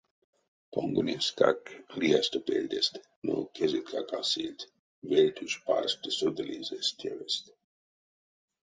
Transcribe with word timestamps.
Понгонеськак 0.73 1.61
лиясто 1.99 2.39
пельдест, 2.47 2.93
но 3.25 3.35
кежетькак 3.55 4.07
а 4.19 4.21
сыльть: 4.29 4.69
вельть 5.09 5.41
уш 5.45 5.53
парсте 5.65 6.09
содылизь 6.17 6.73
эсь 6.79 6.93
тевест. 6.99 7.45